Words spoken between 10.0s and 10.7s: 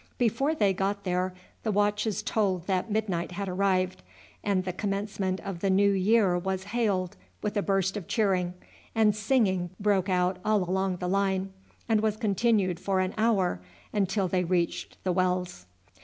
out all